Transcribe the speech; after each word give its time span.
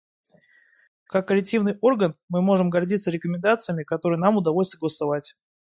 Как 1.05 1.27
коллективный 1.27 1.77
орган 1.79 2.15
мы 2.27 2.41
можем 2.41 2.71
гордиться 2.71 3.11
рекомендациями, 3.11 3.83
которые 3.83 4.17
нам 4.17 4.35
удалось 4.35 4.69
согласовать. 4.69 5.35